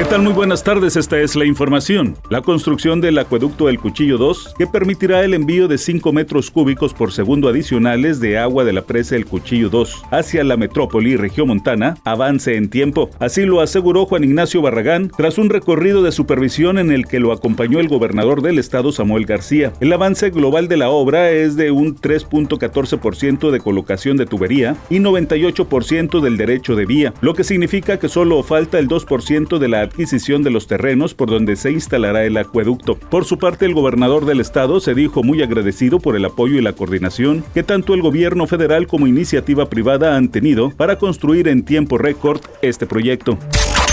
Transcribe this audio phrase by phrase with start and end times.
[0.00, 0.22] ¿Qué tal?
[0.22, 2.16] Muy buenas tardes, esta es la información.
[2.30, 6.94] La construcción del acueducto El Cuchillo 2, que permitirá el envío de 5 metros cúbicos
[6.94, 11.98] por segundo adicionales de agua de la presa El Cuchillo 2 hacia la metrópoli regiomontana,
[12.06, 13.10] avance en tiempo.
[13.18, 17.30] Así lo aseguró Juan Ignacio Barragán tras un recorrido de supervisión en el que lo
[17.30, 19.74] acompañó el gobernador del estado Samuel García.
[19.80, 24.98] El avance global de la obra es de un 3.14% de colocación de tubería y
[24.98, 29.89] 98% del derecho de vía, lo que significa que solo falta el 2% de la
[29.90, 32.96] adquisición de los terrenos por donde se instalará el acueducto.
[32.96, 36.62] Por su parte, el gobernador del estado se dijo muy agradecido por el apoyo y
[36.62, 41.64] la coordinación que tanto el gobierno federal como iniciativa privada han tenido para construir en
[41.64, 43.36] tiempo récord este proyecto.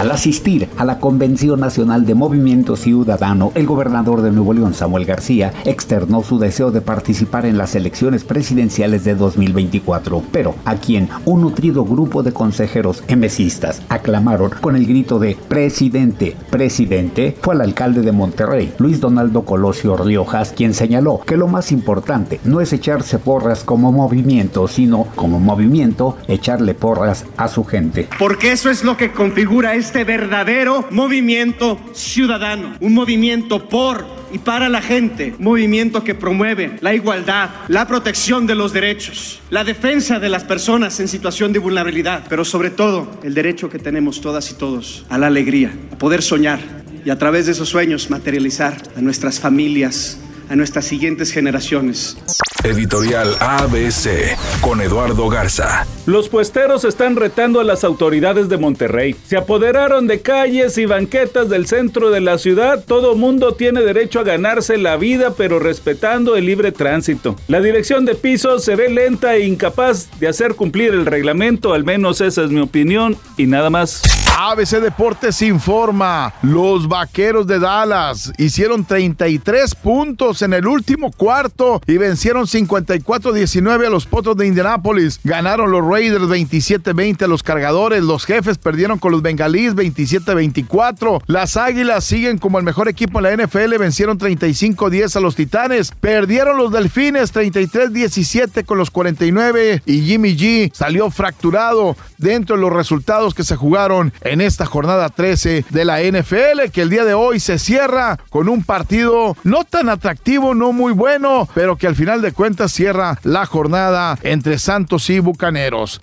[0.00, 5.04] Al asistir a la Convención Nacional de Movimiento Ciudadano, el gobernador de Nuevo León, Samuel
[5.04, 11.10] García, externó su deseo de participar en las elecciones presidenciales de 2024, pero a quien
[11.26, 17.60] un nutrido grupo de consejeros emesistas aclamaron con el grito de presidente, presidente, fue al
[17.60, 22.72] alcalde de Monterrey, Luis Donaldo Colosio Riojas, quien señaló que lo más importante no es
[22.72, 28.08] echarse porras como movimiento, sino como movimiento echarle porras a su gente.
[28.18, 34.68] Porque eso es lo que configura este verdadero movimiento ciudadano, un movimiento por y para
[34.68, 40.28] la gente, movimiento que promueve la igualdad, la protección de los derechos, la defensa de
[40.28, 44.54] las personas en situación de vulnerabilidad, pero sobre todo el derecho que tenemos todas y
[44.54, 46.60] todos a la alegría, a poder soñar
[47.04, 50.18] y a través de esos sueños materializar a nuestras familias,
[50.48, 52.16] a nuestras siguientes generaciones.
[52.64, 55.86] Editorial ABC con Eduardo Garza.
[56.04, 59.16] Los puesteros están retando a las autoridades de Monterrey.
[59.26, 62.84] Se apoderaron de calles y banquetas del centro de la ciudad.
[62.86, 67.36] Todo mundo tiene derecho a ganarse la vida, pero respetando el libre tránsito.
[67.48, 71.84] La dirección de pisos se ve lenta e incapaz de hacer cumplir el reglamento, al
[71.84, 74.02] menos esa es mi opinión, y nada más.
[74.38, 81.98] ABC Deportes informa, los Vaqueros de Dallas hicieron 33 puntos en el último cuarto y
[81.98, 85.20] vencieron 54-19 a los Potros de Indianápolis.
[85.24, 91.22] Ganaron los Raiders 27-20 a los Cargadores, los Jefes perdieron con los Bengalíes 27-24.
[91.26, 95.92] Las Águilas siguen como el mejor equipo en la NFL, vencieron 35-10 a los Titanes.
[96.00, 102.72] Perdieron los Delfines 33-17 con los 49 y Jimmy G salió fracturado dentro de los
[102.72, 107.14] resultados que se jugaron en esta jornada 13 de la NFL, que el día de
[107.14, 111.94] hoy se cierra con un partido no tan atractivo, no muy bueno, pero que al
[111.94, 116.00] final de cuentas cierra la jornada entre Santos y Bucaneros.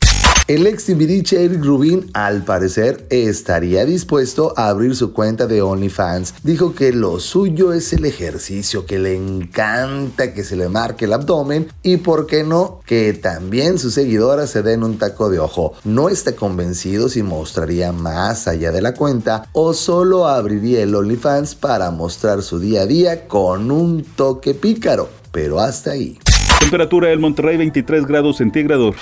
[0.47, 6.35] El ex Timbiriche Eric Rubin, al parecer, estaría dispuesto a abrir su cuenta de OnlyFans.
[6.43, 11.13] Dijo que lo suyo es el ejercicio, que le encanta que se le marque el
[11.13, 15.73] abdomen y, por qué no, que también sus seguidoras se den un taco de ojo.
[15.83, 21.55] No está convencido si mostraría más allá de la cuenta o solo abriría el OnlyFans
[21.55, 25.09] para mostrar su día a día con un toque pícaro.
[25.31, 26.17] Pero hasta ahí.
[26.59, 28.95] Temperatura del Monterrey 23 grados centígrados.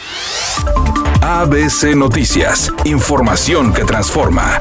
[1.21, 4.59] ABC Noticias, información que transforma.